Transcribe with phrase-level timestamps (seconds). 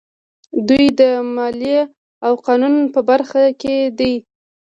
[0.67, 1.01] دوی د
[1.35, 1.79] مالیې
[2.25, 4.13] او قانون په برخه کې دي.